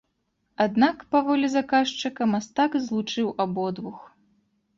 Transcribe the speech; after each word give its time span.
Аднак, 0.65 1.03
па 1.15 1.19
волі 1.27 1.47
заказчыка, 1.55 2.21
мастак 2.33 2.79
злучыў 2.87 3.27
абодвух. 3.47 3.99